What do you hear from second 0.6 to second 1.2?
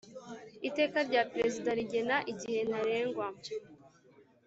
Iteka